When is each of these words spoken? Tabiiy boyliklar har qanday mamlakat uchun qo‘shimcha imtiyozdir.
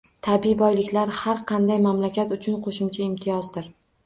Tabiiy 0.27 0.53
boyliklar 0.61 1.11
har 1.17 1.43
qanday 1.51 1.83
mamlakat 1.85 2.35
uchun 2.39 2.57
qo‘shimcha 2.65 3.05
imtiyozdir. 3.07 3.71